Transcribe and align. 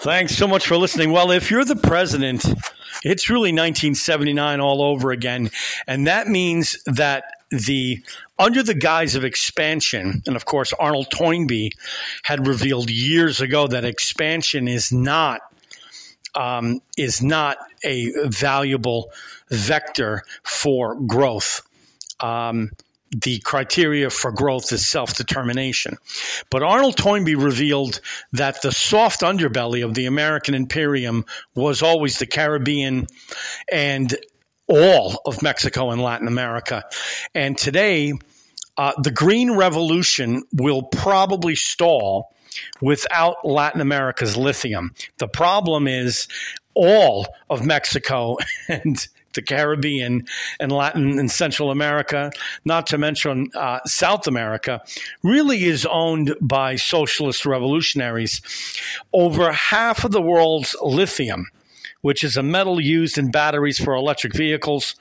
Thanks 0.00 0.34
so 0.34 0.48
much 0.48 0.66
for 0.66 0.78
listening. 0.78 1.12
Well, 1.12 1.30
if 1.30 1.50
you're 1.50 1.66
the 1.66 1.76
president, 1.76 2.42
it's 3.04 3.28
really 3.28 3.50
1979 3.50 4.58
all 4.58 4.82
over 4.82 5.10
again. 5.10 5.50
And 5.86 6.06
that 6.06 6.26
means 6.26 6.82
that 6.86 7.24
the 7.50 8.02
under 8.38 8.62
the 8.62 8.72
guise 8.72 9.14
of 9.14 9.26
expansion, 9.26 10.22
and 10.26 10.36
of 10.36 10.46
course 10.46 10.72
Arnold 10.72 11.10
Toynbee 11.10 11.72
had 12.22 12.46
revealed 12.46 12.88
years 12.88 13.42
ago 13.42 13.66
that 13.66 13.84
expansion 13.84 14.68
is 14.68 14.90
not 14.90 15.42
um, 16.34 16.80
is 16.96 17.20
not 17.20 17.58
a 17.84 18.10
valuable 18.24 19.12
vector 19.50 20.22
for 20.44 20.94
growth. 20.94 21.60
Um, 22.20 22.70
the 23.10 23.40
criteria 23.40 24.10
for 24.10 24.30
growth 24.30 24.72
is 24.72 24.86
self 24.86 25.16
determination. 25.16 25.96
But 26.50 26.62
Arnold 26.62 26.96
Toynbee 26.96 27.34
revealed 27.34 28.00
that 28.32 28.62
the 28.62 28.72
soft 28.72 29.20
underbelly 29.20 29.84
of 29.84 29.94
the 29.94 30.06
American 30.06 30.54
imperium 30.54 31.24
was 31.54 31.82
always 31.82 32.18
the 32.18 32.26
Caribbean 32.26 33.06
and 33.70 34.16
all 34.68 35.20
of 35.26 35.42
Mexico 35.42 35.90
and 35.90 36.00
Latin 36.00 36.28
America. 36.28 36.84
And 37.34 37.58
today, 37.58 38.12
uh, 38.76 38.92
the 39.02 39.10
Green 39.10 39.56
Revolution 39.56 40.44
will 40.52 40.82
probably 40.82 41.56
stall 41.56 42.32
without 42.80 43.44
Latin 43.44 43.80
America's 43.80 44.36
lithium. 44.36 44.94
The 45.18 45.28
problem 45.28 45.88
is 45.88 46.28
all 46.74 47.26
of 47.48 47.64
Mexico 47.64 48.36
and 48.68 49.06
the 49.34 49.42
Caribbean 49.42 50.26
and 50.58 50.72
Latin 50.72 51.18
and 51.18 51.30
Central 51.30 51.70
America, 51.70 52.30
not 52.64 52.86
to 52.88 52.98
mention 52.98 53.50
uh, 53.54 53.80
South 53.86 54.26
America, 54.26 54.82
really 55.22 55.64
is 55.64 55.86
owned 55.86 56.34
by 56.40 56.76
socialist 56.76 57.46
revolutionaries. 57.46 58.40
Over 59.12 59.52
half 59.52 60.04
of 60.04 60.12
the 60.12 60.22
world's 60.22 60.74
lithium, 60.82 61.46
which 62.00 62.24
is 62.24 62.36
a 62.36 62.42
metal 62.42 62.80
used 62.80 63.18
in 63.18 63.30
batteries 63.30 63.78
for 63.78 63.94
electric 63.94 64.34
vehicles, 64.34 64.94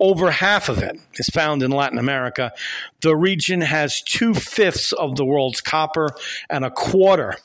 over 0.00 0.30
half 0.30 0.68
of 0.68 0.82
it 0.82 0.98
is 1.14 1.28
found 1.28 1.62
in 1.62 1.70
Latin 1.70 1.98
America. 1.98 2.52
The 3.00 3.14
region 3.14 3.60
has 3.60 4.02
two 4.02 4.34
fifths 4.34 4.92
of 4.92 5.16
the 5.16 5.24
world's 5.24 5.60
copper 5.60 6.10
and 6.50 6.64
a 6.64 6.70
quarter 6.70 7.36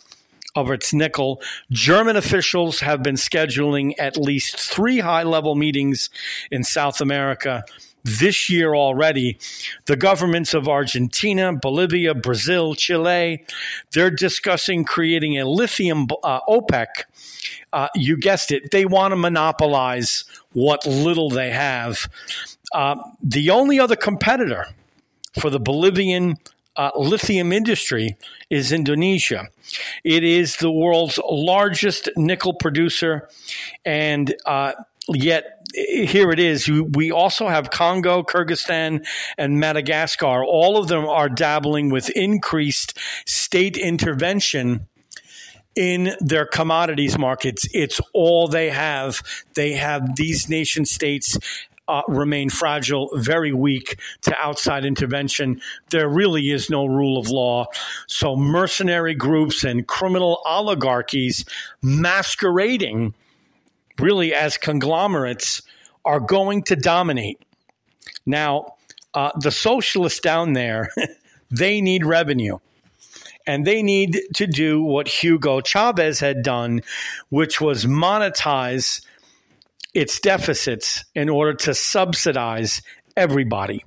of 0.59 0.71
its 0.71 0.93
nickel. 0.93 1.41
German 1.71 2.15
officials 2.15 2.79
have 2.81 3.01
been 3.01 3.15
scheduling 3.15 3.93
at 3.97 4.17
least 4.17 4.57
three 4.57 4.99
high 4.99 5.23
level 5.23 5.55
meetings 5.55 6.09
in 6.51 6.63
South 6.63 7.01
America 7.01 7.63
this 8.03 8.49
year 8.49 8.75
already. 8.75 9.37
The 9.85 9.95
governments 9.95 10.53
of 10.53 10.67
Argentina, 10.67 11.53
Bolivia, 11.53 12.13
Brazil, 12.13 12.75
Chile, 12.75 13.45
they're 13.91 14.11
discussing 14.11 14.83
creating 14.83 15.37
a 15.37 15.45
lithium 15.45 16.07
uh, 16.23 16.39
OPEC. 16.47 16.87
Uh, 17.71 17.87
you 17.95 18.17
guessed 18.17 18.51
it, 18.51 18.71
they 18.71 18.85
want 18.85 19.11
to 19.11 19.15
monopolize 19.15 20.25
what 20.53 20.85
little 20.85 21.29
they 21.29 21.51
have. 21.51 22.09
Uh, 22.73 22.95
the 23.21 23.49
only 23.49 23.79
other 23.79 23.95
competitor 23.95 24.65
for 25.39 25.49
the 25.49 25.59
Bolivian 25.59 26.37
uh, 26.79 26.91
lithium 26.95 27.51
industry 27.51 28.15
is 28.49 28.71
Indonesia. 28.71 29.49
It 30.05 30.23
is 30.23 30.55
the 30.55 30.71
world's 30.71 31.19
largest 31.29 32.09
nickel 32.15 32.53
producer, 32.53 33.27
and 33.83 34.33
uh, 34.45 34.71
yet 35.09 35.67
here 35.75 36.31
it 36.31 36.39
is. 36.39 36.69
We 36.69 37.11
also 37.11 37.49
have 37.49 37.69
Congo, 37.69 38.23
Kyrgyzstan, 38.23 39.05
and 39.37 39.59
Madagascar. 39.59 40.45
All 40.45 40.77
of 40.77 40.87
them 40.87 41.05
are 41.05 41.27
dabbling 41.27 41.89
with 41.89 42.09
increased 42.11 42.97
state 43.25 43.75
intervention 43.75 44.87
in 45.75 46.15
their 46.21 46.45
commodities 46.45 47.17
markets. 47.17 47.67
It's 47.73 47.99
all 48.13 48.47
they 48.47 48.69
have. 48.69 49.21
They 49.55 49.73
have 49.73 50.15
these 50.15 50.47
nation 50.47 50.85
states 50.85 51.37
uh, 51.89 52.03
remain 52.07 52.49
fragile, 52.49 53.09
very 53.15 53.51
weak 53.51 53.99
to 54.21 54.37
outside 54.39 54.85
intervention. 54.85 55.59
There 55.89 56.07
really 56.07 56.51
is 56.51 56.69
no 56.69 56.85
rule 56.85 57.17
of 57.17 57.29
law. 57.29 57.65
So, 58.07 58.35
mercenary 58.35 59.15
groups 59.15 59.63
and 59.63 59.85
criminal 59.87 60.39
oligarchies 60.45 61.43
masquerading 61.81 63.15
really 63.97 64.33
as 64.33 64.57
conglomerates 64.57 65.63
are 66.05 66.19
going 66.19 66.63
to 66.63 66.75
dominate. 66.75 67.41
Now, 68.25 68.75
uh, 69.13 69.31
the 69.39 69.51
socialists 69.51 70.19
down 70.19 70.53
there, 70.53 70.91
they 71.51 71.81
need 71.81 72.05
revenue. 72.05 72.59
And 73.47 73.65
they 73.65 73.81
need 73.81 74.19
to 74.35 74.45
do 74.45 74.83
what 74.83 75.07
Hugo 75.07 75.59
Chavez 75.61 76.19
had 76.19 76.43
done, 76.43 76.81
which 77.29 77.59
was 77.59 77.85
monetize 77.85 79.01
its 79.93 80.19
deficits 80.19 81.05
in 81.15 81.29
order 81.29 81.53
to 81.53 81.73
subsidize 81.73 82.81
everybody. 83.17 83.83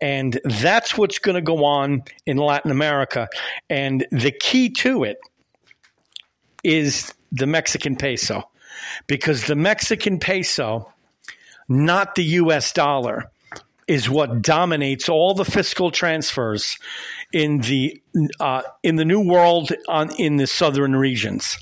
And 0.00 0.40
that's 0.44 0.96
what's 0.96 1.18
going 1.18 1.34
to 1.34 1.42
go 1.42 1.64
on 1.64 2.02
in 2.26 2.36
Latin 2.36 2.70
America. 2.70 3.28
And 3.68 4.06
the 4.10 4.32
key 4.32 4.70
to 4.70 5.04
it 5.04 5.18
is 6.64 7.12
the 7.32 7.46
Mexican 7.46 7.96
peso, 7.96 8.48
because 9.06 9.46
the 9.46 9.54
Mexican 9.54 10.18
peso, 10.18 10.92
not 11.68 12.14
the 12.14 12.24
US 12.24 12.72
dollar, 12.72 13.30
is 13.86 14.08
what 14.08 14.40
dominates 14.40 15.08
all 15.08 15.34
the 15.34 15.44
fiscal 15.44 15.90
transfers 15.90 16.78
in 17.32 17.58
the 17.58 18.00
uh, 18.38 18.62
in 18.82 18.96
the 18.96 19.04
new 19.04 19.20
world 19.20 19.72
on 19.88 20.14
in 20.16 20.36
the 20.36 20.46
southern 20.46 20.94
regions. 20.94 21.58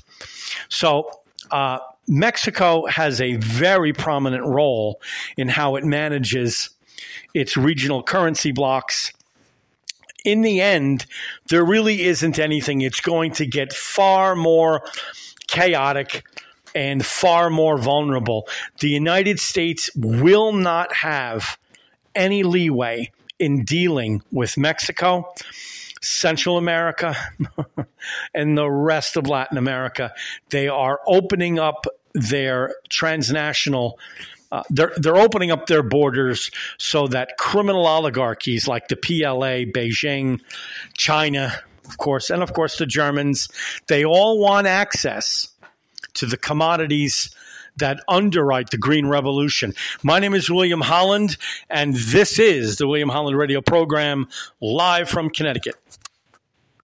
So 0.69 1.09
uh, 1.51 1.79
Mexico 2.09 2.87
has 2.87 3.21
a 3.21 3.35
very 3.35 3.93
prominent 3.93 4.45
role 4.45 4.99
in 5.37 5.47
how 5.47 5.75
it 5.75 5.83
manages 5.85 6.71
its 7.35 7.55
regional 7.55 8.01
currency 8.01 8.51
blocks. 8.51 9.13
In 10.25 10.41
the 10.41 10.59
end, 10.59 11.05
there 11.49 11.63
really 11.63 12.01
isn't 12.01 12.39
anything. 12.39 12.81
It's 12.81 12.99
going 12.99 13.31
to 13.33 13.45
get 13.45 13.71
far 13.71 14.35
more 14.35 14.83
chaotic 15.47 16.25
and 16.73 17.05
far 17.05 17.51
more 17.51 17.77
vulnerable. 17.77 18.47
The 18.79 18.89
United 18.89 19.39
States 19.39 19.89
will 19.95 20.51
not 20.51 20.91
have 20.93 21.59
any 22.15 22.41
leeway 22.41 23.11
in 23.37 23.63
dealing 23.63 24.23
with 24.31 24.57
Mexico. 24.57 25.31
Central 26.01 26.57
America 26.57 27.13
and 28.33 28.57
the 28.57 28.69
rest 28.69 29.17
of 29.17 29.27
Latin 29.27 29.57
America. 29.57 30.13
They 30.49 30.67
are 30.67 31.01
opening 31.05 31.59
up 31.59 31.85
their 32.13 32.75
transnational 32.89 33.99
uh, 34.51 34.63
they're 34.69 34.93
they're 34.97 35.17
opening 35.17 35.51
up 35.51 35.67
their 35.67 35.83
borders 35.83 36.49
so 36.77 37.07
that 37.07 37.37
criminal 37.37 37.85
oligarchies 37.85 38.67
like 38.67 38.87
the 38.87 38.95
PLA, 38.95 39.65
Beijing, 39.71 40.41
China, 40.97 41.53
of 41.87 41.97
course, 41.97 42.29
and 42.29 42.41
of 42.41 42.53
course 42.53 42.77
the 42.77 42.87
Germans, 42.87 43.47
they 43.87 44.03
all 44.03 44.39
want 44.39 44.65
access 44.65 45.49
to 46.15 46.25
the 46.25 46.37
commodities 46.37 47.29
that 47.77 48.01
underwrite 48.07 48.71
the 48.71 48.77
green 48.77 49.07
revolution. 49.07 49.73
My 50.03 50.19
name 50.19 50.33
is 50.33 50.49
William 50.49 50.81
Holland, 50.81 51.37
and 51.69 51.95
this 51.95 52.39
is 52.39 52.77
the 52.77 52.87
William 52.87 53.09
Holland 53.09 53.37
Radio 53.37 53.61
program 53.61 54.27
live 54.61 55.09
from 55.09 55.29
Connecticut. 55.29 55.75